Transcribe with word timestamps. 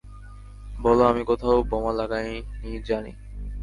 বলো 0.79 1.03
আমি 1.05 1.21
কোথাও 1.23 1.57
বোমা 1.69 1.91
লাগায় 1.91 2.31
নি 2.61 2.71
জানি। 2.87 3.11